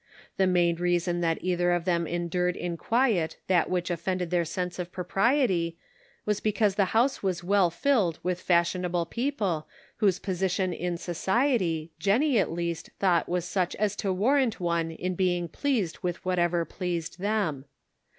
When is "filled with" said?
7.69-8.41